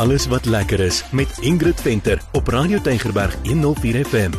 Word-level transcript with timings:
alles 0.00 0.26
wat 0.26 0.44
lekker 0.44 0.80
is 0.80 1.04
met 1.12 1.38
Ingrid 1.40 1.80
Venter 1.80 2.22
op 2.32 2.46
Radio 2.46 2.80
Tygerberg 2.80 3.36
104 3.44 4.04
FM. 4.04 4.30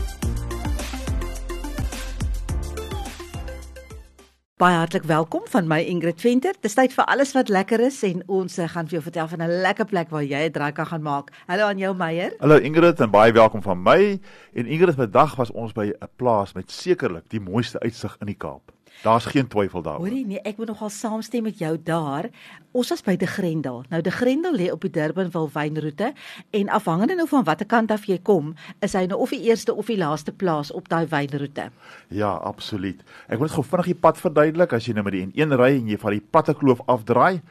Baie 4.57 4.75
hartlik 4.75 5.03
welkom 5.03 5.41
van 5.45 5.67
my 5.67 5.79
Ingrid 5.81 6.21
Venter. 6.21 6.57
Dis 6.65 6.73
tyd 6.73 6.95
vir 6.97 7.05
alles 7.05 7.35
wat 7.37 7.53
lekker 7.53 7.85
is 7.85 8.01
en 8.09 8.23
ons 8.25 8.57
eh, 8.57 8.69
gaan 8.73 8.89
vir 8.89 8.97
jou 8.97 9.03
vertel 9.03 9.27
van 9.27 9.43
'n 9.45 9.61
lekker 9.61 9.85
plek 9.85 10.09
waar 10.09 10.23
jy 10.23 10.49
'n 10.49 10.51
draai 10.51 10.71
kan 10.71 10.85
gaan 10.85 11.01
maak. 11.01 11.29
Hallo 11.45 11.69
aan 11.69 11.77
jou 11.77 11.95
Meyer. 11.95 12.33
Hallo 12.39 12.57
Ingrid 12.57 12.99
en 12.99 13.11
baie 13.11 13.31
welkom 13.31 13.61
van 13.61 13.83
my. 13.83 14.19
En 14.53 14.65
Ingrid, 14.65 14.95
vandag 14.95 15.35
was 15.35 15.51
ons 15.51 15.73
by 15.73 15.93
'n 15.93 16.09
plaas 16.15 16.53
met 16.53 16.71
sekerlik 16.71 17.29
die 17.29 17.41
mooiste 17.41 17.79
uitsig 17.79 18.17
in 18.19 18.25
die 18.25 18.37
Kaap. 18.37 18.80
Daar's 19.01 19.25
geen 19.25 19.47
twyfel 19.47 19.81
daaroor. 19.81 20.05
Hoorie, 20.05 20.25
nee, 20.25 20.41
ek 20.45 20.57
moet 20.57 20.67
nogal 20.67 20.89
saamstem 20.93 21.43
met 21.43 21.57
jou 21.57 21.73
daar. 21.83 22.29
Ons 22.71 22.91
was 22.93 23.01
by 23.01 23.15
De 23.17 23.27
Grendel. 23.27 23.81
Nou 23.89 24.01
De 24.01 24.11
Grendel 24.11 24.53
lê 24.55 24.69
op 24.71 24.81
die 24.85 24.91
Durbanville 24.93 25.49
wynroete 25.53 26.13
en 26.49 26.69
afhangende 26.69 27.15
nou 27.15 27.27
van 27.27 27.43
watter 27.43 27.65
kant 27.65 27.91
af 27.91 28.05
jy 28.05 28.19
kom, 28.21 28.53
is 28.79 28.93
hy 28.93 29.07
nou 29.09 29.19
of 29.25 29.33
die 29.33 29.41
eerste 29.49 29.73
of 29.73 29.89
die 29.89 29.97
laaste 29.97 30.31
plaas 30.31 30.71
op 30.71 30.89
daai 30.89 31.07
wynroete. 31.09 31.71
Ja, 32.07 32.35
absoluut. 32.35 33.01
Ek 33.27 33.41
wil 33.41 33.49
net 33.49 33.57
gou 33.57 33.65
vinnig 33.65 33.91
die 33.93 33.99
pad 34.05 34.21
verduidelik 34.21 34.77
as 34.77 34.87
jy 34.87 34.93
nou 34.93 35.07
met 35.09 35.17
die 35.17 35.25
N1 35.31 35.57
ry 35.57 35.73
en 35.79 35.89
jy 35.89 35.97
van 35.97 36.17
die 36.17 36.25
Pattekloof 36.31 36.85
afdraai 36.85 37.41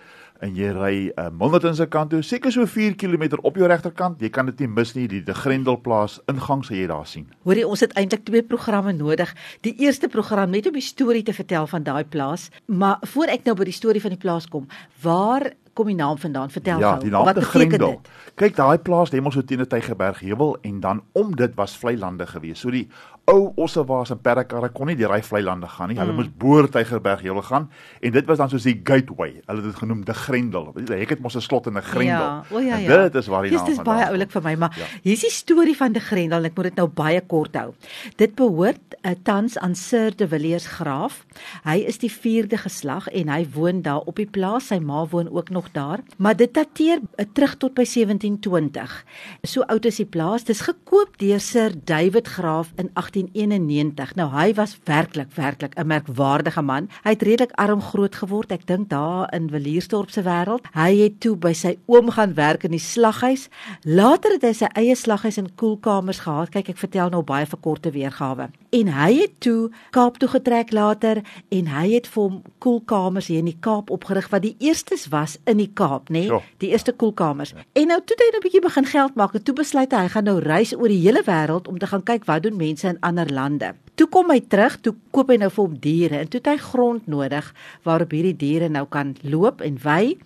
en 0.41 0.55
jy 0.57 0.71
ry 0.73 0.95
uh, 1.15 1.29
Milnerton 1.30 1.75
se 1.77 1.87
kant 1.87 2.11
toe, 2.11 2.23
seker 2.23 2.53
so 2.55 2.67
4 2.67 2.97
km 3.01 3.39
op 3.43 3.57
jou 3.61 3.69
regterkant. 3.69 4.21
Jy 4.21 4.31
kan 4.33 4.47
dit 4.47 4.61
nie 4.65 4.69
mis 4.69 4.95
nie, 4.97 5.07
die 5.11 5.23
De 5.25 5.35
Grendelplaas 5.37 6.19
ingang 6.33 6.65
sal 6.65 6.77
jy 6.77 6.87
daar 6.91 7.07
sien. 7.07 7.29
Hoorie, 7.45 7.67
ons 7.69 7.81
het 7.85 7.93
eintlik 8.01 8.25
twee 8.25 8.43
programme 8.43 8.93
nodig. 8.97 9.34
Die 9.67 9.75
eerste 9.84 10.09
program 10.09 10.51
net 10.51 10.67
om 10.67 10.77
die 10.77 10.84
storie 10.84 11.23
te 11.27 11.37
vertel 11.37 11.67
van 11.71 11.84
daai 11.87 12.05
plaas, 12.05 12.48
maar 12.67 12.98
voor 13.12 13.33
ek 13.33 13.45
nou 13.45 13.55
by 13.59 13.69
die 13.69 13.77
storie 13.77 14.01
van 14.01 14.17
die 14.17 14.21
plaas 14.21 14.48
kom, 14.48 14.69
waar 15.03 15.53
kom 15.75 15.87
die 15.87 15.97
naam 15.97 16.19
vandaan? 16.19 16.51
Vertel 16.51 16.81
ja, 16.83 16.95
gou. 16.97 17.05
Die 17.05 17.12
naam 17.12 17.25
Wat 17.25 17.39
beteken 17.39 17.69
Grendel. 17.70 18.01
dit? 18.03 18.34
Kyk, 18.41 18.57
daai 18.57 18.79
plaas 18.79 19.12
lê 19.12 19.20
mos 19.23 19.34
so 19.34 19.42
teen 19.42 19.61
'n 19.61 19.67
Tygerberg 19.69 20.20
heuwel 20.20 20.57
en 20.62 20.81
dan 20.81 21.03
om 21.12 21.36
dit 21.36 21.55
was 21.55 21.77
vlei 21.77 21.97
lande 21.98 22.27
gewees. 22.27 22.61
So 22.61 22.70
die 22.70 22.89
ou 23.27 23.53
ossewaas 23.57 24.11
en 24.11 24.19
perdekarre 24.21 24.69
kon 24.73 24.87
nie 24.87 24.97
deur 24.97 25.09
daai 25.09 25.23
vlei 25.23 25.43
lande 25.43 25.67
gaan 25.69 25.89
nie. 25.89 25.99
Hulle 25.99 26.11
Mm. 26.13 26.17
moes 26.17 26.29
boor 26.39 26.69
Tygerberg 26.69 27.21
heuwel 27.23 27.43
gaan 27.43 27.71
en 28.01 28.11
dit 28.13 28.27
was 28.27 28.39
dan 28.39 28.49
soos 28.49 28.63
die 28.63 28.81
gateway. 28.85 29.41
Hulle 29.47 29.57
het 29.63 29.65
dit 29.65 29.75
genoem 29.75 30.05
De 30.05 30.15
Grendel. 30.15 30.73
Die 30.75 30.97
hek 30.97 31.09
het 31.11 31.21
mos 31.21 31.35
'n 31.37 31.41
slot 31.41 31.67
en 31.67 31.77
'n 31.77 31.83
grendel. 31.83 32.17
Ja, 32.19 32.45
o 32.51 32.59
ja 32.59 32.75
En 32.77 32.83
ja. 32.83 33.03
dit 33.03 33.15
is 33.15 33.27
waar 33.27 33.43
die 33.43 33.51
naam 33.53 33.67
vandaan 33.67 33.85
baie 33.85 34.05
kom. 34.05 34.13
oulik 34.13 34.31
vir 34.31 34.43
my, 34.43 34.55
maar 34.55 34.73
Ja. 34.77 34.85
hier's 35.03 35.21
die 35.21 35.31
storie 35.31 35.77
van 35.77 35.93
De 35.93 36.01
Grendel 36.01 36.39
en 36.39 36.45
ek 36.45 36.55
moet 36.57 36.65
dit 36.65 36.75
nou 36.77 36.89
baie 36.89 37.21
kort 37.21 37.55
hou. 37.57 37.73
Dit 38.17 38.35
behoort 38.35 38.81
uh, 39.03 39.11
tans 39.23 39.59
aan 39.59 39.75
Sir 39.75 40.17
de 40.17 40.29
Villiers 40.29 40.67
Graaf. 40.67 41.25
Hy 41.65 41.77
is 41.87 41.98
die 41.98 42.11
4de 42.13 42.57
geslag 42.59 43.09
en 43.09 43.29
hy 43.29 43.47
woon 43.55 43.83
daar 43.83 44.01
op 44.07 44.17
die 44.17 44.27
plaas. 44.27 44.67
Sy 44.67 44.79
ma 44.79 45.07
woon 45.07 45.29
ook 45.31 45.51
nog 45.51 45.69
daar, 45.73 46.01
maar 46.19 46.37
dit 46.37 46.55
dateer 46.55 46.98
uh, 47.19 47.25
terug 47.33 47.57
tot 47.57 47.75
by 47.75 47.85
1720. 47.85 49.05
So 49.43 49.63
oud 49.63 49.85
is 49.85 49.97
die 49.97 50.07
plaas. 50.07 50.45
Dis 50.45 50.61
gekoop 50.61 51.19
deur 51.19 51.41
Sir 51.41 51.71
David 51.85 52.27
Graaf 52.29 52.73
in 52.77 52.91
1891. 53.12 54.14
Nou 54.14 54.28
hy 54.33 54.55
was 54.55 54.78
werklik 54.84 55.33
werklik 55.34 55.75
'n 55.78 55.86
merkwaardige 55.86 56.62
man. 56.62 56.89
Hy 57.03 57.11
het 57.11 57.22
redelik 57.22 57.52
arm 57.52 57.83
groot 57.83 58.14
geword. 58.14 58.52
Ek 58.52 58.67
dink 58.67 58.89
daar 58.89 59.33
in 59.34 59.50
Williersdorp 59.50 60.11
se 60.11 60.22
wêreld. 60.22 60.67
Hy 60.72 60.97
het 60.97 61.20
toe 61.20 61.36
by 61.36 61.52
sy 61.52 61.78
oom 61.86 62.11
gaan 62.11 62.34
werk 62.34 62.64
in 62.64 62.70
die 62.70 62.78
slaghuis. 62.78 63.48
Later 63.83 64.33
het 64.33 64.42
hy 64.42 64.52
sy 64.52 64.67
eie 64.75 64.94
slaghuis 64.94 65.36
en 65.36 65.55
koelkamers 65.55 66.19
gehad. 66.19 66.48
Kyk, 66.48 66.69
ek 66.69 66.78
vertel 66.78 67.08
nou 67.08 67.22
baie 67.22 67.47
verkorte 67.47 67.91
weergawe. 67.91 68.48
En 68.70 68.86
hy 68.86 69.14
het 69.14 69.41
toe 69.41 69.70
Kaap 69.91 70.19
toe 70.19 70.28
getrek 70.28 70.72
later 70.72 71.22
en 71.48 71.67
hy 71.67 71.91
het 71.91 72.06
vir 72.06 72.22
hom 72.22 72.42
koelkamers 72.58 73.27
hier 73.27 73.39
in 73.39 73.45
die 73.45 73.58
Kaap 73.61 73.91
opgerig 73.91 74.28
wat 74.28 74.42
die 74.42 74.56
eerstes 74.58 75.08
was 75.08 75.39
in 75.45 75.56
die 75.56 75.70
Kaap, 75.74 76.08
nê? 76.08 76.27
Ja. 76.27 76.41
Die 76.58 76.70
eerste 76.70 76.92
koelkamers. 76.92 77.55
En 77.72 77.86
nou 77.86 78.00
toe 78.00 78.17
het 78.17 78.20
hy 78.20 78.30
nou 78.30 78.39
'n 78.39 78.42
bietjie 78.42 78.61
begin 78.61 78.84
geld 78.84 79.14
maak 79.14 79.34
en 79.34 79.42
toe 79.42 79.55
besluit 79.55 79.92
hy 79.92 80.00
hy 80.00 80.08
gaan 80.08 80.27
nou 80.28 80.39
reis 80.40 80.73
oor 80.77 80.89
die 80.90 81.01
hele 81.02 81.23
wêreld 81.27 81.68
om 81.68 81.79
te 81.79 81.89
gaan 81.90 82.02
kyk 82.06 82.27
wat 82.29 82.45
doen 82.46 82.56
mense 82.56 82.89
in 82.89 82.99
ander 83.06 83.30
lande. 83.33 83.74
Toe 84.00 84.06
kom 84.08 84.30
hy 84.33 84.38
terug, 84.48 84.78
toe 84.80 84.94
koop 85.12 85.28
hy 85.28 85.36
nou 85.42 85.50
vir 85.52 85.61
hom 85.61 85.74
diere 85.83 86.20
en 86.22 86.28
toe 86.30 86.40
het 86.40 86.48
hy 86.48 86.56
grond 86.62 87.08
nodig 87.11 87.50
waarop 87.84 88.14
hierdie 88.16 88.36
diere 88.40 88.70
nou 88.72 88.86
kan 88.88 89.12
loop 89.22 89.61
en 89.66 89.77
wei. 89.83 90.16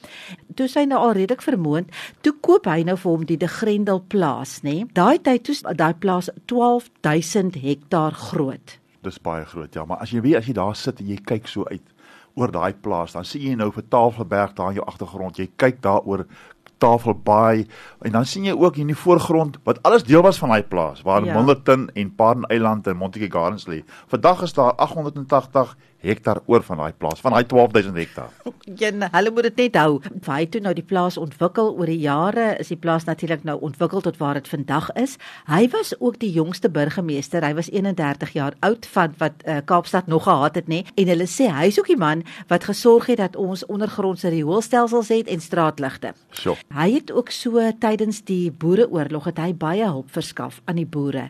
Toe 0.54 0.68
is 0.68 0.76
hy 0.78 0.84
nou 0.90 1.00
al 1.02 1.16
redelik 1.18 1.42
vermoond, 1.42 1.90
toe 2.22 2.34
koop 2.44 2.68
hy 2.70 2.84
nou 2.86 2.94
vir 3.00 3.10
hom 3.10 3.24
die 3.26 3.38
De 3.40 3.50
Grendel 3.50 4.04
plaas, 4.14 4.60
nê? 4.66 4.84
Daai 4.94 5.18
tyd 5.18 5.48
toe 5.48 5.74
daai 5.74 5.94
plaas 5.98 6.30
12000 6.50 7.58
hektaar 7.64 8.14
groot. 8.28 8.78
Dis 9.04 9.18
baie 9.20 9.42
groot, 9.44 9.74
ja, 9.74 9.84
maar 9.84 10.04
as 10.04 10.14
jy 10.14 10.22
weet 10.24 10.38
as 10.38 10.46
jy 10.48 10.54
daar 10.56 10.78
sit 10.78 11.02
en 11.02 11.10
jy 11.10 11.18
kyk 11.26 11.50
so 11.50 11.66
uit 11.72 11.82
oor 12.34 12.50
daai 12.50 12.74
plaas, 12.82 13.14
dan 13.14 13.26
sien 13.26 13.44
jy 13.46 13.58
nou 13.58 13.68
vir 13.74 13.84
Tafelberg 13.91 14.54
daar 14.58 14.72
in 14.72 14.80
jou 14.80 14.86
agtergrond. 14.91 15.38
Jy 15.38 15.52
kyk 15.60 15.82
daar 15.84 16.02
oor 16.84 16.99
Tafelbaai 16.99 17.67
en 18.05 18.12
dan 18.12 18.25
sien 18.28 18.45
jy 18.45 18.53
ook 18.53 18.75
hier 18.77 18.84
in 18.84 18.93
die 18.93 18.99
voorgrond 18.99 19.59
wat 19.65 19.83
alles 19.83 20.05
deel 20.05 20.22
was 20.22 20.39
van 20.39 20.49
daai 20.53 20.62
plaas 20.62 21.03
waar 21.03 21.25
Ja. 21.25 21.34
Milnerton 21.34 21.89
en 21.95 22.15
Paarden 22.15 22.45
Eiland 22.45 22.87
en 22.87 22.97
Montetjie 22.97 23.31
Gardens 23.31 23.67
lê. 23.67 23.83
Vandag 24.06 24.43
is 24.43 24.53
daar 24.53 24.75
880 24.75 25.77
hektaar 26.04 26.41
oor 26.47 26.62
van 26.62 26.82
daai 26.82 26.92
plaas, 26.98 27.20
van 27.25 27.34
daai 27.37 27.44
12000 27.48 27.97
hektaar. 27.97 28.31
Nee, 28.65 29.09
hulle 29.12 29.31
moet 29.31 29.47
dit 29.48 29.56
net 29.56 29.76
hou. 29.76 29.98
Waar 30.25 30.38
hy 30.41 30.47
toe 30.48 30.60
nou 30.65 30.72
die 30.75 30.84
plaas 30.84 31.19
ontwikkel 31.20 31.70
oor 31.76 31.91
die 31.91 32.00
jare, 32.00 32.47
is 32.62 32.70
die 32.72 32.78
plaas 32.81 33.04
natuurlik 33.04 33.44
nou 33.44 33.59
ontwikkel 33.65 34.00
tot 34.04 34.16
waar 34.20 34.38
dit 34.38 34.48
vandag 34.48 34.88
is. 35.00 35.16
Hy 35.50 35.66
was 35.72 35.92
ook 36.00 36.16
die 36.22 36.31
jongste 36.32 36.70
burgemeester. 36.72 37.44
Hy 37.44 37.53
was 37.59 37.69
31 37.70 38.32
jaar 38.37 38.56
oud 38.65 38.88
van 38.94 39.15
wat 39.20 39.44
uh, 39.44 39.59
Kaapstad 39.69 40.09
nog 40.10 40.25
gehad 40.25 40.56
het, 40.59 40.70
nê? 40.72 40.82
En 40.97 41.10
hulle 41.12 41.26
sê 41.31 41.50
hy's 41.53 41.78
ook 41.78 41.91
die 41.92 41.98
man 42.00 42.25
wat 42.48 42.65
gesorg 42.69 43.10
het 43.12 43.21
dat 43.21 43.36
ons 43.36 43.66
ondergrondse 43.69 44.32
rioolstelsels 44.32 45.12
het 45.12 45.31
en 45.31 45.44
straatligte. 45.44 46.15
So. 46.32 46.56
Hy 46.75 46.88
het 46.97 47.12
ook 47.12 47.31
so 47.34 47.62
tydens 47.81 48.22
die 48.25 48.50
Boereoorlog 48.50 49.28
het 49.31 49.42
hy 49.42 49.53
baie 49.54 49.84
hulp 49.84 50.10
verskaf 50.15 50.60
aan 50.65 50.81
die 50.81 50.88
boere. 50.88 51.28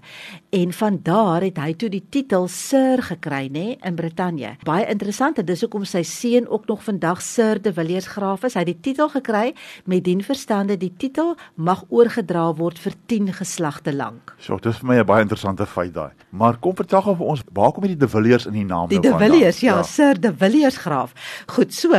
En 0.55 0.73
van 0.73 1.01
daar 1.03 1.45
het 1.45 1.59
hy 1.59 1.75
toe 1.79 1.91
die 1.93 2.05
titel 2.11 2.49
Sir 2.49 3.03
gekry, 3.03 3.49
nê, 3.53 3.75
in 3.83 3.99
Brittanje. 3.99 4.55
Baie 4.65 4.87
interessant 4.89 5.37
en 5.41 5.45
dis 5.45 5.61
hoekom 5.61 5.83
sy 5.85 6.01
seun 6.09 6.47
ook 6.49 6.65
nog 6.71 6.81
vandag 6.87 7.19
Sir 7.23 7.59
de 7.61 7.73
Villiers 7.75 8.07
Graaf 8.09 8.45
is. 8.49 8.55
Hy 8.57 8.63
het 8.63 8.71
die 8.71 8.81
titel 8.87 9.11
gekry 9.13 9.51
met 9.91 10.05
dien 10.07 10.23
verstande 10.25 10.77
die 10.81 10.93
titel 10.97 11.35
mag 11.61 11.83
oorgedra 11.93 12.47
word 12.57 12.79
vir 12.81 12.95
10 13.11 13.33
geslagte 13.37 13.93
lank. 13.93 14.33
So, 14.41 14.57
dis 14.63 14.79
vir 14.81 14.87
my 14.89 14.97
'n 15.01 15.07
baie 15.07 15.23
interessante 15.23 15.67
feit 15.67 15.93
daai. 15.95 16.13
Maar 16.31 16.57
kom 16.57 16.75
vertel 16.77 17.03
gou 17.03 17.17
vir 17.17 17.27
ons, 17.27 17.43
waar 17.53 17.73
kom 17.73 17.83
hierdie 17.85 17.99
De 17.99 18.09
Villiers 18.09 18.47
in 18.47 18.53
die 18.53 18.65
naam 18.65 18.89
Die 18.89 18.99
nou 18.99 19.03
De 19.03 19.11
vandaan? 19.11 19.31
Villiers, 19.31 19.61
ja, 19.61 19.77
ja, 19.77 19.83
Sir 19.83 20.15
De 20.21 20.33
Villiers 20.33 20.77
Graaf. 20.77 21.13
Goed 21.47 21.75
so. 21.75 21.93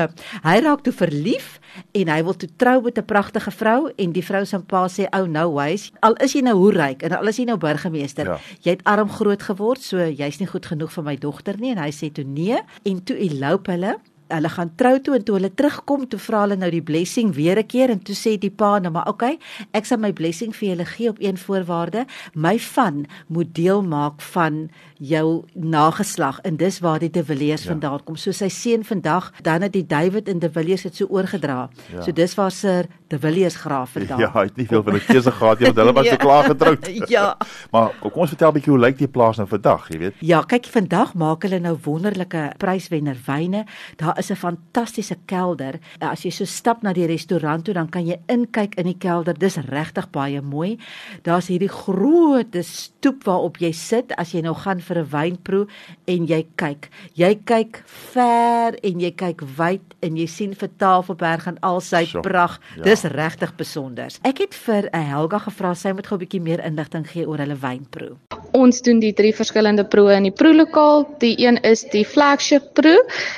Hy 0.43 0.59
raak 0.59 0.81
toe 0.83 0.93
verlief 0.93 1.59
en 1.93 2.07
hy 2.07 2.23
wil 2.23 2.33
toe 2.35 2.49
trou 2.57 2.81
met 2.81 2.97
'n 2.97 3.05
pragtige 3.05 3.51
vrou 3.51 3.91
en 3.97 4.11
die 4.11 4.23
vrou 4.23 4.45
se 4.45 4.57
pa 4.59 4.87
sê 4.87 5.05
ou 5.13 5.27
nou 5.27 5.53
wys, 5.55 5.91
al 6.01 6.13
is 6.15 6.33
jy 6.33 6.41
nou 6.41 6.55
hoe 6.55 6.71
ryk 6.71 7.03
en 7.03 7.11
al 7.11 7.27
is 7.27 7.37
jy 7.37 7.45
nou 7.45 7.57
burgemeester, 7.57 8.25
Ja. 8.25 8.37
jy 8.63 8.71
het 8.71 8.83
arm 8.85 9.09
groot 9.09 9.41
geword, 9.43 9.81
so 9.81 9.97
jy's 9.97 10.39
nie 10.39 10.47
goed 10.47 10.65
genoeg 10.65 10.91
vir 10.91 11.03
my 11.03 11.15
dogter 11.15 11.55
nie 11.59 11.71
en 11.71 11.77
hy 11.77 11.89
sê 11.91 12.09
toe 12.11 12.23
nee 12.25 12.54
en 12.83 13.03
toe 13.03 13.17
elope 13.27 13.71
hulle 13.71 13.95
Hulle 14.27 14.49
gaan 14.49 14.71
trou 14.75 14.99
toe 14.99 15.15
en 15.15 15.23
toe 15.23 15.35
hulle 15.35 15.53
terugkom, 15.53 16.07
toe 16.09 16.19
vra 16.19 16.41
hulle 16.41 16.55
nou 16.55 16.69
die 16.71 16.81
blessing 16.81 17.33
weer 17.35 17.57
'n 17.59 17.65
keer 17.67 17.89
en 17.89 17.99
toe 17.99 18.15
sê 18.15 18.37
die 18.39 18.49
pa 18.49 18.79
nou 18.79 18.91
maar 18.91 19.07
okay, 19.07 19.37
ek 19.73 19.85
sal 19.85 19.97
my 19.97 20.11
blessing 20.13 20.55
vir 20.55 20.69
julle 20.69 20.85
gee 20.85 21.09
op 21.09 21.17
een 21.19 21.37
voorwaarde, 21.37 22.05
my 22.33 22.59
van 22.59 23.05
moet 23.27 23.53
deel 23.55 23.81
maak 23.83 24.21
van 24.21 24.69
jou 24.99 25.43
nageslag 25.53 26.39
en 26.43 26.57
dis 26.57 26.79
waar 26.79 26.99
die 26.99 27.09
De 27.09 27.23
Villiers 27.23 27.63
ja. 27.63 27.69
vandaan 27.69 28.03
kom. 28.03 28.15
So 28.15 28.31
sy 28.31 28.49
seun 28.49 28.83
vandag, 28.83 29.31
dan 29.41 29.61
het 29.61 29.73
die 29.73 29.85
David 29.85 30.27
en 30.29 30.39
De 30.39 30.49
Villiers 30.51 30.81
dit 30.81 30.95
so 30.95 31.05
oorgedra. 31.09 31.69
Ja. 31.91 31.95
Ja. 31.97 32.01
So 32.01 32.11
dis 32.11 32.35
waar 32.35 32.51
Sir 32.51 32.85
De 33.07 33.19
Villiers 33.19 33.55
graaf 33.55 33.89
vandaan. 33.91 34.19
Ja, 34.19 34.31
hy 34.33 34.43
het 34.43 34.55
nie 34.57 34.67
veel 34.67 34.83
van 34.83 34.93
'n 34.95 34.99
keuse 35.05 35.31
gehad 35.31 35.59
nie, 35.59 35.65
want 35.65 35.77
hulle 35.77 35.93
was 35.93 36.03
Nee. 36.03 36.11
te 36.17 36.23
klaar 36.25 36.43
getroud. 36.43 36.89
Ja. 37.15 37.37
Maar 37.71 37.91
kom 37.99 38.11
ons 38.21 38.29
vertel 38.29 38.49
'n 38.49 38.53
bietjie 38.53 38.71
hoe 38.71 38.79
lyk 38.79 38.97
die 38.97 39.07
plaas 39.07 39.37
nou 39.37 39.47
vandag, 39.47 39.87
jy 39.89 39.97
weet? 39.99 40.13
Ja, 40.19 40.41
kyk 40.41 40.65
vandag 40.65 41.13
maak 41.13 41.43
hulle 41.43 41.59
nou 41.59 41.77
wonderlike 41.83 42.51
pryswenner 42.57 43.17
wyne. 43.25 43.65
Daar 43.95 44.14
is 44.17 44.31
'n 44.31 44.35
fantastiese 44.35 45.15
kelder. 45.25 45.79
As 45.99 46.23
jy 46.23 46.31
so 46.31 46.45
stap 46.45 46.83
na 46.83 46.93
die 46.93 47.05
restaurant 47.07 47.65
toe, 47.65 47.73
dan 47.73 47.89
kan 47.89 48.05
jy 48.05 48.17
inkyk 48.27 48.75
in 48.77 48.85
die 48.85 48.97
kelder. 48.97 49.33
Dis 49.33 49.57
regtig 49.57 50.09
baie 50.11 50.41
mooi. 50.41 50.77
Daar's 51.23 51.47
hierdie 51.47 51.69
groot 51.69 52.55
stoep 52.61 53.23
waarop 53.23 53.57
jy 53.57 53.71
sit 53.71 54.11
as 54.17 54.31
jy 54.33 54.41
nou 54.41 54.53
gaan 54.53 54.79
vir 54.81 54.97
'n 54.99 55.09
wynproe 55.09 55.67
en 56.07 56.25
jy 56.27 56.45
kyk. 56.55 56.89
Jy 57.13 57.35
kyk 57.45 57.83
ver 57.85 58.75
en 58.83 58.99
jy 58.99 59.11
kyk 59.11 59.41
wyd 59.57 59.81
en 60.01 60.15
jy 60.17 60.25
sien 60.27 60.53
vir 60.53 60.69
Tafelberg 60.77 61.47
en 61.47 61.57
al 61.61 61.81
sy 61.81 62.05
Sjoe, 62.05 62.21
pragt. 62.21 62.61
ja. 62.77 62.83
Dis 62.83 63.03
regtig 63.03 63.55
besonder. 63.55 64.07
Ek 64.23 64.37
het 64.39 64.53
vir 64.53 64.89
'n 64.93 65.01
Helga 65.01 65.39
gevra 65.39 65.73
sy 65.75 65.91
moet 65.91 66.07
gou 66.07 66.15
'n 66.17 66.19
bietjie 66.25 66.41
meer 66.41 66.63
inligting 66.65 67.07
gee 67.07 67.25
oor 67.27 67.37
hulle 67.37 67.55
wynproe. 67.55 68.15
Ons 68.53 68.81
doen 68.81 68.99
die 68.99 69.13
drie 69.13 69.33
verskillende 69.33 69.83
proe 69.83 70.13
in 70.15 70.23
die 70.23 70.31
proelokaal. 70.31 71.15
Die 71.19 71.35
een 71.45 71.57
is 71.63 71.83
die 71.83 72.05
flagship 72.05 72.73
proe, 72.73 72.97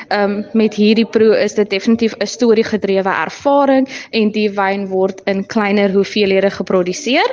ehm 0.10 0.32
um, 0.32 0.46
met 0.68 0.76
hierdie 0.76 1.08
proe 1.08 1.36
is 1.40 1.56
dit 1.56 1.70
definitief 1.72 2.14
'n 2.20 2.28
storiegedrewe 2.28 3.12
ervaring 3.24 3.88
en 4.12 4.32
die 4.36 4.50
wyn 4.52 4.88
word 4.92 5.22
in 5.26 5.46
kleiner 5.46 5.92
hoeveelhede 5.92 6.50
geproduseer. 6.52 7.30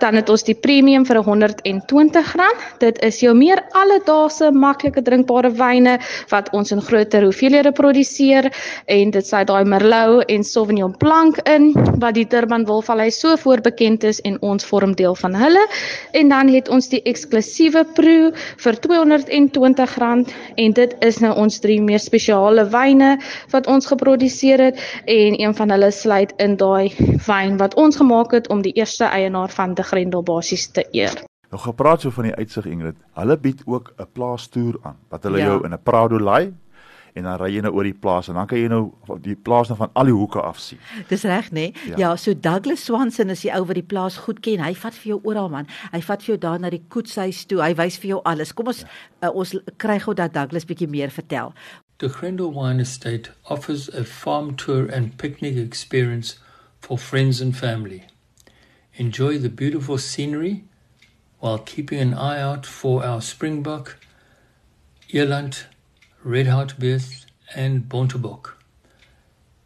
Dan 0.00 0.14
het 0.20 0.28
ons 0.28 0.44
die 0.44 0.54
premium 0.54 1.06
vir 1.06 1.22
R120. 1.22 2.34
Dit 2.78 3.00
is 3.02 3.20
jou 3.20 3.34
meer 3.34 3.62
alledaagse 3.72 4.50
maklike 4.52 5.02
drinkbare 5.02 5.50
wyne 5.50 5.98
wat 6.28 6.50
ons 6.52 6.72
in 6.72 6.80
groter 6.80 7.22
hoeveelhede 7.22 7.72
produseer 7.72 8.50
en 8.86 9.10
dit 9.10 9.24
sê 9.24 9.44
daai 9.44 9.64
Merlot 9.64 10.28
en 10.28 10.44
Sauvignon 10.44 10.96
Blanc 10.98 11.38
in 11.48 11.72
wat 12.00 12.14
die 12.14 12.26
Durban 12.26 12.66
Wolvallei 12.66 13.10
so 13.10 13.36
voorbekend 13.36 14.04
is 14.04 14.20
en 14.20 14.36
ons 14.42 14.64
vorm 14.64 14.94
deel 14.94 15.14
van 15.14 15.34
hulle. 15.34 15.64
En 16.12 16.28
dan 16.28 16.48
het 16.48 16.68
ons 16.68 16.88
die 16.88 17.02
eksklusiewe 17.02 17.84
proe 17.94 18.32
vir 18.56 18.74
R220 18.74 20.34
en 20.56 20.72
dit 20.72 20.96
is 21.00 21.18
nou 21.20 21.34
ons 21.34 21.60
drie 21.60 21.80
meer 21.80 22.00
spesiale 22.00 22.68
wyne 22.74 23.12
wat 23.54 23.66
ons 23.70 23.86
geproduseer 23.86 24.60
het 24.68 24.80
en 25.04 25.38
een 25.40 25.54
van 25.54 25.70
hulle 25.70 25.90
sluit 25.94 26.34
in 26.42 26.56
daai 26.60 26.90
wyn 27.26 27.56
wat 27.62 27.78
ons 27.80 27.96
gemaak 28.02 28.34
het 28.36 28.50
om 28.50 28.62
die 28.66 28.74
eerste 28.74 29.04
eienaar 29.04 29.54
van 29.54 29.74
De 29.74 29.82
Grendel 29.82 30.22
basies 30.22 30.66
te 30.70 30.84
eer. 30.92 31.24
Nou 31.54 31.62
gepraat 31.62 32.02
so 32.02 32.10
van 32.10 32.26
die 32.26 32.34
uitsig 32.34 32.66
Ingrid. 32.66 32.96
Hulle 33.14 33.36
bied 33.38 33.62
ook 33.64 33.92
'n 33.98 34.06
plaastoer 34.12 34.74
aan 34.82 34.96
wat 35.08 35.22
hulle 35.22 35.38
Ja. 35.38 35.44
jou 35.44 35.64
in 35.64 35.72
'n 35.72 35.82
Prado 35.82 36.18
lei 36.18 36.52
en 37.14 37.22
dan 37.22 37.38
ry 37.38 37.50
jy 37.54 37.60
nou 37.62 37.72
oor 37.74 37.84
die 37.84 37.94
plaas 37.94 38.28
en 38.28 38.34
dan 38.34 38.46
kan 38.50 38.58
jy 38.58 38.68
nou 38.68 38.92
die 39.22 39.36
plaas 39.36 39.68
nou 39.68 39.76
van 39.78 39.90
al 39.94 40.04
die 40.04 40.14
hoeke 40.16 40.40
af 40.42 40.58
sien. 40.58 40.78
Dis 41.08 41.22
reg, 41.22 41.50
nê? 41.50 41.52
Nee? 41.52 41.72
Ja. 41.84 41.90
Ja. 41.90 41.96
ja, 41.98 42.16
so 42.16 42.34
Douglas 42.34 42.84
Swanson 42.84 43.30
is 43.30 43.40
die 43.40 43.52
ou 43.54 43.64
wat 43.64 43.78
die 43.78 43.86
plaas 43.86 44.16
goed 44.16 44.40
ken. 44.40 44.62
Hy 44.64 44.74
vat 44.74 44.94
vir 44.94 45.14
jou 45.14 45.20
oral 45.22 45.48
man. 45.52 45.66
Hy 45.92 46.00
vat 46.00 46.22
vir 46.22 46.34
jou 46.34 46.38
daar 46.38 46.58
na 46.58 46.70
die 46.70 46.82
koetshuis 46.88 47.44
toe. 47.46 47.62
Hy 47.62 47.74
wys 47.78 47.98
vir 48.02 48.08
jou 48.08 48.20
alles. 48.24 48.52
Kom 48.52 48.66
ons 48.66 48.82
ja. 48.82 48.88
uh, 49.22 49.30
ons 49.34 49.54
kry 49.76 49.98
gou 50.02 50.14
dat 50.14 50.34
Douglas 50.34 50.66
bietjie 50.66 50.90
meer 50.90 51.10
vertel. 51.14 51.54
The 51.98 52.08
Wine 52.48 52.80
Estate 52.80 53.30
offers 53.46 53.88
a 53.88 54.04
farm 54.04 54.56
tour 54.56 54.86
and 54.86 55.16
picnic 55.16 55.56
experience 55.56 56.36
for 56.80 56.98
friends 56.98 57.40
and 57.40 57.56
family. 57.56 58.04
Enjoy 58.94 59.38
the 59.38 59.48
beautiful 59.48 59.98
scenery 59.98 60.64
while 61.38 61.58
keeping 61.58 62.00
an 62.00 62.14
eye 62.14 62.40
out 62.40 62.66
for 62.66 63.04
our 63.04 63.20
springbok, 63.20 63.96
eland, 65.12 65.66
red 66.24 66.46
hartebeest, 66.46 67.26
and 67.54 67.88
bontebok. 67.88 68.54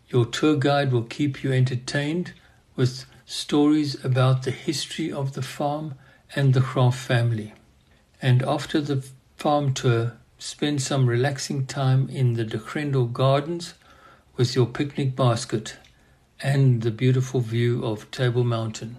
Your 0.08 0.26
tour 0.26 0.56
guide 0.56 0.92
will 0.92 1.04
keep 1.04 1.42
you 1.42 1.52
entertained 1.52 2.34
with 2.76 3.06
stories 3.24 4.04
about 4.04 4.42
the 4.42 4.50
history 4.50 5.10
of 5.10 5.32
the 5.32 5.42
farm 5.42 5.94
and 6.34 6.52
the 6.52 6.60
Graaf 6.60 6.98
family. 6.98 7.54
And 8.20 8.42
after 8.42 8.82
the 8.82 9.02
farm 9.36 9.72
tour, 9.72 10.18
spend 10.38 10.80
some 10.80 11.10
relaxing 11.10 11.66
time 11.66 12.08
in 12.08 12.34
the 12.34 12.44
De 12.44 12.58
Grendel 12.58 13.06
Gardens 13.06 13.74
with 14.36 14.54
your 14.54 14.66
picnic 14.66 15.16
basket 15.16 15.76
and 16.40 16.82
the 16.82 16.90
beautiful 16.90 17.40
view 17.40 17.84
of 17.84 18.10
Table 18.10 18.44
Mountain. 18.44 18.98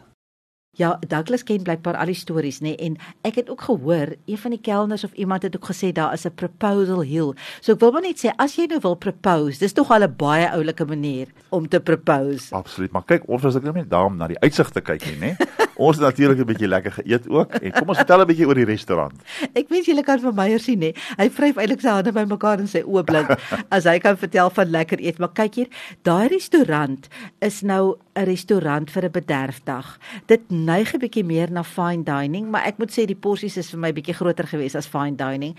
Ja, 0.79 0.99
Douglas 1.07 1.43
ken 1.43 1.63
blykbaar 1.63 1.97
al 1.99 2.11
die 2.11 2.15
stories, 2.15 2.61
nê? 2.63 2.71
En 2.79 2.95
ek 3.27 3.41
het 3.41 3.49
ook 3.51 3.65
gehoor 3.67 4.13
een 4.25 4.37
van 4.39 4.53
die 4.55 4.61
kelners 4.63 5.03
of 5.03 5.15
iemand 5.19 5.43
het 5.43 5.55
ook 5.55 5.67
gesê 5.71 5.91
daar 5.91 6.13
is 6.13 6.25
'n 6.25 6.35
proposal 6.35 7.01
hill. 7.01 7.33
So 7.59 7.73
ek 7.73 7.79
wil 7.79 7.91
maar 7.91 8.01
net 8.01 8.25
sê 8.25 8.31
as 8.35 8.55
jy 8.55 8.65
nou 8.65 8.79
wil 8.81 8.95
propose, 8.95 9.59
dis 9.59 9.73
tog 9.73 9.91
al 9.91 10.03
'n 10.03 10.15
baie 10.15 10.51
oulike 10.51 10.85
manier 10.85 11.27
om 11.49 11.67
te 11.67 11.79
propose. 11.79 12.55
Absoluut. 12.55 12.91
Maar 12.91 13.03
kyk, 13.03 13.27
ons 13.27 13.41
was 13.41 13.55
ek 13.55 13.63
nou 13.63 13.73
net 13.73 13.89
daar 13.89 14.05
om 14.05 14.17
na 14.17 14.27
die 14.27 14.39
uitsig 14.39 14.69
te 14.69 14.81
kyk 14.81 15.05
nie, 15.05 15.15
né? 15.15 15.35
Ons 15.79 15.95
het 15.95 16.05
natuurlik 16.05 16.39
'n 16.39 16.45
bietjie 16.45 16.67
lekker 16.67 16.91
geëet 16.91 17.29
ook. 17.29 17.53
En 17.55 17.71
kom 17.71 17.87
ons 17.87 17.97
vertel 17.97 18.21
'n 18.21 18.27
bietjie 18.27 18.47
oor 18.47 18.55
die 18.55 18.65
restaurant. 18.65 19.15
Ek 19.53 19.69
wens 19.69 19.85
julle 19.85 20.03
kan 20.03 20.19
vir 20.19 20.33
Meyer 20.33 20.59
sien 20.59 20.79
nê. 20.79 20.93
Hy 21.17 21.29
vryf 21.29 21.55
eintlik 21.55 21.81
sy 21.81 21.87
hande 21.87 22.11
bymekaar 22.11 22.59
en 22.59 22.67
sy 22.67 22.83
oë 22.83 23.03
blink 23.03 23.29
as 23.75 23.83
hy 23.85 23.99
kan 23.99 24.17
vertel 24.17 24.49
van 24.49 24.69
lekker 24.69 24.99
eet. 24.99 25.19
Maar 25.19 25.31
kyk 25.33 25.55
hier, 25.55 25.67
daai 26.03 26.27
restaurant 26.27 27.07
is 27.41 27.61
nou 27.61 27.95
'n 28.15 28.25
restaurant 28.25 28.91
vir 28.91 29.05
'n 29.05 29.11
bederfdag. 29.11 29.97
Dit 30.27 30.41
neig 30.49 30.93
'n 30.93 30.99
bietjie 30.99 31.23
meer 31.23 31.51
na 31.51 31.63
fine 31.63 32.03
dining, 32.03 32.49
maar 32.51 32.65
ek 32.65 32.77
moet 32.77 32.91
sê 32.91 33.05
die 33.05 33.15
porsies 33.15 33.57
is 33.57 33.69
vir 33.69 33.79
my 33.79 33.91
bietjie 33.93 34.15
groter 34.15 34.47
geweest 34.47 34.75
as 34.75 34.87
fine 34.87 35.15
dining. 35.15 35.55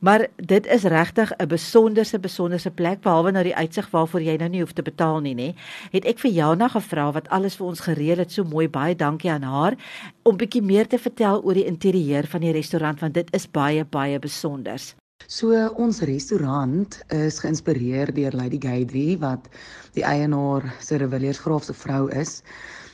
Maar 0.00 0.26
dit 0.36 0.66
is 0.66 0.82
regtig 0.82 1.32
'n 1.36 1.46
besonderse 1.46 2.18
besonderse 2.18 2.70
plek 2.70 3.00
behalwe 3.00 3.30
nou 3.30 3.44
die 3.44 3.56
uitsig 3.56 3.90
waarvoor 3.90 4.22
jy 4.22 4.36
nou 4.36 4.48
nie 4.48 4.60
hoef 4.60 4.72
te 4.72 4.82
betaal 4.82 5.20
nie, 5.20 5.34
nê. 5.34 5.54
Het 5.92 6.04
ek 6.04 6.18
vir 6.18 6.30
Jana 6.30 6.68
gevra 6.68 7.12
wat 7.12 7.28
alles 7.28 7.56
vir 7.56 7.66
ons 7.66 7.80
gereël 7.80 8.18
het. 8.18 8.32
So 8.32 8.44
mooi, 8.44 8.68
baie 8.68 8.96
dankie 8.96 9.30
aan 9.30 9.42
haar 9.42 9.76
om 10.22 10.36
bietjie 10.36 10.62
meer 10.62 10.86
te 10.86 10.98
vertel 10.98 11.42
oor 11.44 11.54
die 11.54 11.66
interieur 11.66 12.26
van 12.26 12.40
die 12.40 12.52
restaurant 12.52 13.00
want 13.00 13.14
dit 13.14 13.28
is 13.34 13.50
baie 13.50 13.84
baie 13.84 14.18
besonders. 14.18 14.94
So 15.26 15.68
ons 15.76 16.00
restaurant 16.00 17.02
is 17.08 17.38
geïnspireer 17.38 18.14
deur 18.14 18.32
Lady 18.32 18.58
Gaydrie 18.58 19.18
wat 19.18 19.48
die 19.92 20.04
eienaar 20.04 20.74
se 20.80 20.96
Reveliers 20.96 21.38
Graaf 21.38 21.64
se 21.64 21.72
vrou 21.72 22.08
is. 22.08 22.42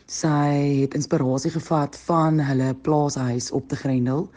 Sy 0.06 0.82
het 0.82 0.94
inspirasie 0.94 1.50
gevat 1.50 1.97
van 1.97 2.41
hulle 2.41 2.75
plaashuis 2.75 3.50
op 3.50 3.69
te 3.69 3.76
Grendel 3.76 4.31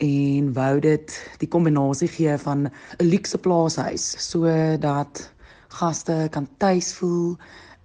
en 0.00 0.52
wou 0.56 0.78
dit 0.80 1.16
die 1.42 1.48
kombinasie 1.48 2.08
gee 2.08 2.36
van 2.38 2.68
'n 2.98 3.04
luukse 3.04 3.38
plaashuis 3.38 4.14
sodat 4.30 5.32
gaste 5.68 6.28
kan 6.30 6.48
tuis 6.58 6.94
voel 6.94 7.36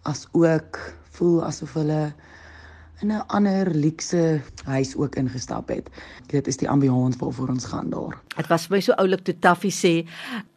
as 0.04 0.28
ook 0.32 0.80
voel 1.12 1.44
asof 1.46 1.74
hulle 1.74 2.14
in 3.02 3.12
'n 3.12 3.24
ander 3.28 3.68
luukse 3.76 4.42
huis 4.66 4.96
ook 4.96 5.16
ingestap 5.16 5.68
het. 5.68 5.90
Dit 6.28 6.48
is 6.48 6.58
die 6.58 6.70
ambiance 6.70 7.20
waarvoor 7.20 7.48
ons 7.50 7.66
gaan 7.66 7.90
daar. 7.90 8.22
Dit 8.38 8.48
was 8.48 8.66
vir 8.68 8.76
my 8.76 8.82
so 8.82 8.94
oulik 8.94 9.24
toe 9.24 9.40
Taffie 9.40 9.72
sê 9.72 10.08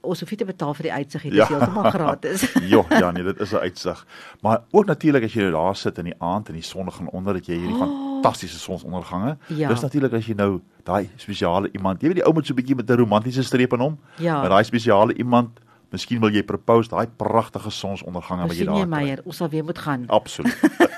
ons 0.01 0.21
hoef 0.21 0.31
nie 0.31 0.39
te 0.39 0.45
betaal 0.45 0.75
vir 0.75 0.83
die 0.83 0.93
uitsig 0.93 1.25
nie, 1.25 1.33
Ja. 1.35 1.47
dis 1.47 1.57
heeltemal 1.57 1.91
gratis. 1.91 2.53
Jo, 2.73 2.85
ja 2.89 3.11
nee, 3.11 3.23
dit 3.25 3.41
is 3.41 3.53
'n 3.53 3.57
uitsig. 3.57 4.07
Maar 4.43 4.63
ook 4.71 4.87
natuurlik 4.87 5.25
as 5.25 5.33
jy 5.35 5.41
nou 5.43 5.53
daar 5.53 5.77
sit 5.77 5.99
in 5.99 6.05
die 6.05 6.19
aand 6.21 6.49
en 6.49 6.55
die 6.55 6.63
son 6.63 6.93
gaan 6.93 7.11
onder, 7.11 7.35
dat 7.35 7.47
jy 7.47 7.55
hierdie 7.55 7.77
oh. 7.77 8.08
Fantastiese 8.23 8.59
sonsondergange. 8.59 9.37
Ja. 9.47 9.69
Dis 9.69 9.81
natuurlik 9.81 10.13
as 10.13 10.27
jy 10.27 10.35
nou 10.35 10.61
daai 10.85 11.09
spesiale 11.17 11.69
iemand, 11.73 12.01
jy 12.03 12.09
weet 12.09 12.17
die 12.23 12.27
ou 12.27 12.33
met 12.35 12.47
so 12.47 12.53
'n 12.53 12.57
bietjie 12.57 12.77
met 12.77 12.91
'n 12.91 12.97
romantiese 12.97 13.43
streep 13.43 13.73
in 13.73 13.81
hom, 13.81 13.99
Ja. 14.19 14.41
maar 14.41 14.49
daai 14.49 14.65
spesiale 14.65 15.15
iemand, 15.15 15.59
miskien 15.91 16.21
wil 16.21 16.31
jy 16.31 16.43
propose 16.43 16.89
daai 16.89 17.07
pragtige 17.17 17.71
sonsondergange 17.71 18.49
wat 18.49 18.57
jy 18.57 18.65
daar 18.65 18.75
jy 18.83 18.87
kry. 18.87 18.91
Meyer, 18.97 19.21
ons 19.25 19.37
sal 19.37 19.49
weer 19.49 19.65
moet 19.65 19.79
gaan. 19.79 20.05
Absoluut. 20.09 20.57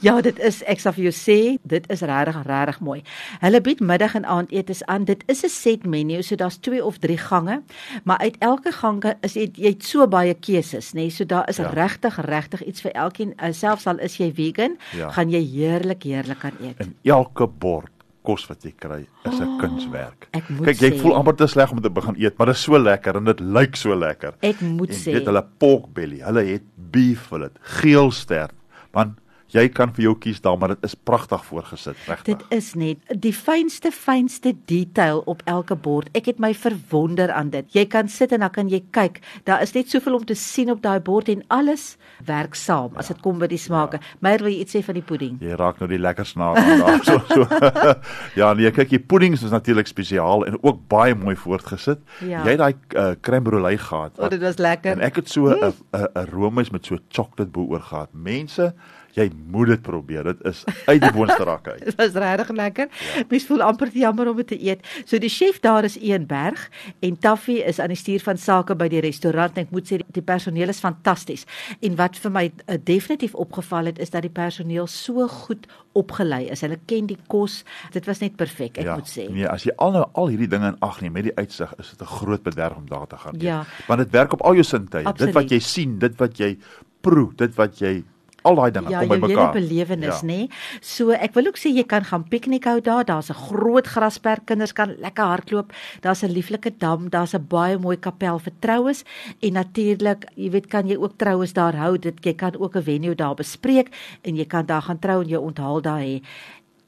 Ja, 0.00 0.20
dit 0.20 0.38
is 0.38 0.60
ek 0.70 0.80
sal 0.82 0.94
vir 0.96 1.08
jou 1.08 1.12
sê, 1.14 1.36
dit 1.68 1.86
is 1.92 2.02
regtig 2.06 2.36
regtig 2.46 2.80
mooi. 2.86 3.00
Hulle 3.42 3.60
bied 3.64 3.80
middag 3.84 4.14
en 4.18 4.26
aandetes 4.28 4.82
aan. 4.86 5.04
Dit 5.08 5.24
is 5.26 5.42
'n 5.44 5.48
set 5.48 5.86
menu, 5.86 6.22
so 6.22 6.36
daar's 6.36 6.58
2 6.60 6.84
of 6.84 6.98
3 6.98 7.18
gange, 7.18 7.62
maar 8.04 8.18
uit 8.18 8.36
elke 8.38 8.72
gang 8.72 9.02
is 9.22 9.34
jy 9.34 9.50
jy 9.54 9.68
het 9.68 9.84
so 9.84 10.06
baie 10.06 10.34
keuses, 10.34 10.92
nê? 10.92 11.00
Nee? 11.00 11.10
So 11.10 11.24
daar 11.24 11.48
is 11.48 11.56
Ja. 11.56 11.70
regtig 11.70 12.16
regtig 12.26 12.62
iets 12.64 12.80
vir 12.80 12.92
elkeen. 12.92 13.34
Uh, 13.42 13.52
selfs 13.52 13.86
al 13.86 13.98
is 13.98 14.16
jy 14.16 14.32
vegan, 14.32 14.78
Ja. 14.96 15.10
gaan 15.10 15.30
jy 15.30 15.42
heerlik 15.42 16.02
heerlik 16.02 16.38
kan 16.38 16.52
eet. 16.60 16.78
En 16.78 16.96
elke 17.02 17.46
bord 17.46 17.90
kos 18.30 18.46
wat 18.50 18.62
jy 18.64 18.72
kry 18.78 19.00
is 19.26 19.40
'n 19.40 19.58
kunswerk. 19.60 20.28
ek 20.32 20.48
moet 20.50 20.66
Kyk, 20.68 20.80
jy 20.80 20.90
sê- 20.90 21.00
voel 21.02 21.14
amper 21.18 21.34
te 21.36 21.46
sleg 21.46 21.72
om 21.72 21.80
te 21.82 21.90
begin 21.90 22.14
eet, 22.18 22.38
maar 22.38 22.46
dit 22.46 22.56
is 22.56 22.62
so 22.62 22.78
lekker 22.78 23.16
en 23.16 23.24
dit 23.24 23.40
lyk 23.40 23.76
so 23.76 23.94
lekker. 23.94 24.34
Ek 24.42 24.60
moet 24.60 24.88
en 24.90 24.94
sê- 24.96 25.12
Weet 25.12 25.26
hulle 25.26 25.44
pork 25.58 25.92
belly, 25.94 26.20
hulle 26.22 26.44
het 26.44 26.62
beef 26.92 27.26
fillet, 27.28 27.52
geelster. 27.62 28.50
Man, 28.94 29.16
jy 29.54 29.68
kan 29.74 29.92
vir 29.96 30.04
jou 30.08 30.14
kies 30.18 30.40
daar, 30.44 30.58
maar 30.58 30.74
dit 30.74 30.84
is 30.86 30.94
pragtig 30.94 31.44
voorgesit, 31.44 31.96
regtig. 32.06 32.36
Dit 32.36 32.44
is 32.56 32.74
net 32.78 33.20
die 33.22 33.32
fynste 33.34 33.90
fynste 33.94 34.54
detail 34.70 35.22
op 35.30 35.42
elke 35.50 35.76
bord. 35.76 36.10
Ek 36.16 36.30
het 36.30 36.40
my 36.42 36.52
verwonder 36.54 37.32
aan 37.32 37.50
dit. 37.50 37.66
Jy 37.74 37.86
kan 37.90 38.08
sit 38.08 38.32
en 38.32 38.44
dan 38.44 38.52
kan 38.54 38.70
jy 38.70 38.82
kyk. 38.94 39.20
Daar 39.48 39.62
is 39.62 39.74
net 39.74 39.90
soveel 39.90 40.20
om 40.20 40.24
te 40.24 40.34
sien 40.38 40.70
op 40.70 40.82
daai 40.82 41.00
bord 41.00 41.28
en 41.28 41.42
alles 41.48 41.96
werk 42.26 42.54
saam 42.54 42.96
as 43.00 43.10
dit 43.12 43.20
kom 43.24 43.38
by 43.40 43.48
die 43.50 43.60
smake. 43.60 44.00
Ja. 44.00 44.18
Maar 44.20 44.44
wil 44.44 44.52
jy 44.52 44.64
iets 44.64 44.76
sê 44.76 44.82
van 44.84 44.98
die 44.98 45.04
pudding? 45.06 45.38
Jy 45.42 45.58
raak 45.58 45.80
nou 45.80 45.88
die 45.90 46.00
lekker 46.00 46.26
snaar 46.28 46.60
aan 46.60 46.84
daar 46.84 47.04
so 47.08 47.18
so. 47.28 47.46
ja, 48.40 48.52
nee, 48.54 48.70
kyk, 48.74 48.92
die 48.92 49.02
puddings 49.02 49.44
is 49.46 49.54
natuurlik 49.54 49.90
spesiaal 49.90 50.46
en 50.48 50.58
ook 50.60 50.82
baie 50.92 51.14
mooi 51.18 51.36
voortgesit. 51.36 52.02
Ja. 52.20 52.44
Jy 52.44 52.56
het 52.56 52.62
daai 52.62 52.74
uh, 52.74 53.10
crème 53.20 53.46
brûlée 53.48 53.76
gehad. 53.80 54.18
O, 54.18 54.28
dit 54.32 54.42
was 54.42 54.60
lekker. 54.62 54.96
En 54.96 55.04
ek 55.06 55.22
het 55.22 55.28
so 55.28 55.50
'n 55.50 55.72
'n 55.92 56.06
'n 56.14 56.26
roomys 56.30 56.70
met 56.70 56.86
so 56.86 56.98
chocolate 57.08 57.50
bo 57.50 57.66
oor 57.70 57.80
gehad. 57.80 58.08
Mense, 58.12 58.74
jy 59.16 59.30
moet 59.50 59.72
dit 59.72 59.82
probeer. 59.82 60.24
Dit 60.30 60.44
is 60.50 60.62
uit 60.86 61.00
die 61.02 61.12
boonste 61.12 61.44
rak 61.46 61.68
uit. 61.68 61.84
Dit 61.90 61.96
was 61.98 62.16
regtig 62.22 62.50
lekker. 62.54 62.88
Ja. 62.90 63.24
Mens 63.28 63.46
voel 63.48 63.62
amper 63.66 63.90
jammer 63.92 64.30
om 64.30 64.36
dit 64.36 64.46
te 64.52 64.58
eet. 64.58 64.86
So 65.04 65.18
die 65.18 65.30
chef 65.32 65.60
daar 65.64 65.84
is 65.84 65.96
Ian 65.98 66.26
Berg 66.30 66.68
en 67.00 67.18
Taffie 67.18 67.60
is 67.64 67.80
aan 67.80 67.92
die 67.92 67.98
stuur 67.98 68.22
van 68.24 68.38
sake 68.38 68.76
by 68.78 68.88
die 68.92 69.02
restaurant 69.04 69.56
en 69.58 69.66
ek 69.66 69.74
moet 69.74 69.88
sê 69.90 70.00
die, 70.00 70.22
personeel 70.22 70.70
is 70.70 70.82
fantasties. 70.82 71.46
En 71.82 71.96
wat 71.98 72.18
vir 72.22 72.34
my 72.34 72.44
uh, 72.50 72.78
definitief 72.84 73.34
opgeval 73.34 73.90
het 73.90 73.98
is 73.98 74.12
dat 74.14 74.22
die 74.26 74.32
personeel 74.32 74.86
so 74.90 75.26
goed 75.28 75.66
opgelei 75.98 76.44
is. 76.52 76.62
Hulle 76.62 76.78
ken 76.86 77.08
die 77.10 77.18
kos. 77.30 77.64
Dit 77.94 78.06
was 78.06 78.22
net 78.22 78.36
perfek, 78.38 78.78
ek 78.78 78.86
ja, 78.86 78.98
moet 78.98 79.10
sê. 79.10 79.26
Nee, 79.32 79.48
as 79.50 79.66
jy 79.66 79.74
al 79.82 79.96
nou 79.96 80.04
al 80.20 80.30
hierdie 80.30 80.50
dinge 80.50 80.70
in 80.70 80.78
ag 80.86 81.00
neem 81.02 81.16
met 81.18 81.26
die 81.30 81.34
uitsig, 81.36 81.72
is 81.82 81.90
dit 81.90 82.02
'n 82.02 82.12
groot 82.20 82.42
bederf 82.46 82.76
om 82.76 82.86
daar 82.86 83.06
te 83.06 83.16
gaan 83.16 83.34
eet. 83.34 83.42
Ja. 83.42 83.64
Want 83.88 84.00
dit 84.04 84.10
werk 84.10 84.32
op 84.32 84.42
al 84.42 84.54
jou 84.54 84.64
sintuie. 84.64 85.04
Dit 85.16 85.34
wat 85.34 85.50
jy 85.50 85.58
sien, 85.58 85.98
dit 85.98 86.16
wat 86.16 86.38
jy 86.38 86.56
proe, 87.00 87.32
dit 87.34 87.54
wat 87.54 87.78
jy 87.78 88.04
al 88.42 88.54
daai 88.54 88.70
dinge 88.70 88.90
ja, 88.90 88.98
kom 89.00 89.08
by 89.08 89.14
jou 89.16 89.26
hele 89.28 89.36
mekaar. 89.36 89.52
belewenis, 89.52 90.20
Ja. 90.20 90.26
nê. 90.26 90.48
So 90.80 91.10
ek 91.10 91.34
wil 91.34 91.46
ook 91.46 91.56
sê 91.58 91.72
jy 91.74 91.84
kan 91.86 92.04
gaan 92.04 92.24
piknik 92.28 92.64
hou 92.64 92.80
daar. 92.80 93.04
Daar's 93.04 93.30
'n 93.30 93.34
groot 93.34 93.86
grasperk, 93.86 94.46
kinders 94.46 94.72
kan 94.72 94.94
lekker 94.98 95.24
hardloop. 95.24 95.72
Daar's 96.00 96.22
'n 96.22 96.32
lieflike 96.32 96.78
dam, 96.78 97.08
daar's 97.10 97.34
'n 97.34 97.46
baie 97.48 97.78
mooi 97.78 97.96
kapel 97.96 98.38
vir 98.38 98.52
troues 98.60 99.04
en 99.42 99.52
natuurlik, 99.52 100.24
jy 100.36 100.50
weet, 100.50 100.66
kan 100.68 100.86
jy 100.88 100.96
ook 100.96 101.16
troues 101.18 101.52
daar 101.52 101.74
hou. 101.76 101.98
Dit 101.98 102.24
jy 102.24 102.34
kan 102.34 102.54
ook 102.58 102.76
'n 102.76 102.82
venue 102.82 103.14
daar 103.14 103.34
bespreek 103.34 103.88
en 104.22 104.36
jy 104.36 104.44
kan 104.46 104.66
daar 104.66 104.82
gaan 104.82 104.98
trou 104.98 105.22
en 105.22 105.28
jou 105.28 105.42
onthaal 105.42 105.80
daar 105.82 106.00
hê. 106.00 106.22